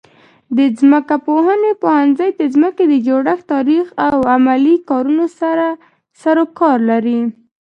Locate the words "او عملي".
4.07-4.75